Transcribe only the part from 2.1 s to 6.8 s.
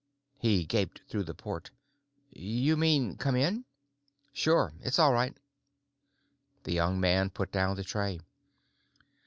"You mean come in?" "Sure. It's all right." The